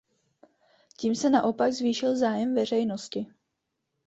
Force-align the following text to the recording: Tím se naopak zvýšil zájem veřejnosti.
Tím 0.97 1.15
se 1.15 1.29
naopak 1.29 1.71
zvýšil 1.71 2.17
zájem 2.17 2.55
veřejnosti. 2.55 3.25